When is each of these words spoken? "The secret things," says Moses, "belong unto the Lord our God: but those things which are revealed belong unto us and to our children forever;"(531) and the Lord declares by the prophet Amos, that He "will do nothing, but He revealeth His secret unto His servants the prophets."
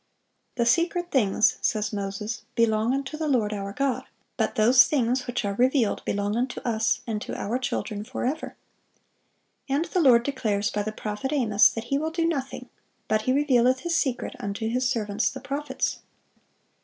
"The 0.55 0.65
secret 0.65 1.11
things," 1.11 1.57
says 1.61 1.93
Moses, 1.93 2.41
"belong 2.55 2.91
unto 2.91 3.17
the 3.17 3.27
Lord 3.27 3.53
our 3.53 3.71
God: 3.71 4.05
but 4.35 4.55
those 4.55 4.85
things 4.85 5.27
which 5.27 5.45
are 5.45 5.53
revealed 5.53 6.03
belong 6.05 6.35
unto 6.35 6.59
us 6.61 7.01
and 7.05 7.21
to 7.21 7.35
our 7.39 7.59
children 7.59 8.03
forever;"(531) 8.03 8.55
and 9.75 9.85
the 9.85 10.01
Lord 10.01 10.23
declares 10.23 10.71
by 10.71 10.81
the 10.81 10.91
prophet 10.91 11.31
Amos, 11.31 11.69
that 11.69 11.83
He 11.93 11.99
"will 11.99 12.09
do 12.09 12.25
nothing, 12.25 12.67
but 13.07 13.21
He 13.29 13.31
revealeth 13.31 13.81
His 13.81 13.95
secret 13.95 14.35
unto 14.39 14.67
His 14.69 14.89
servants 14.89 15.29
the 15.29 15.39
prophets." 15.39 15.99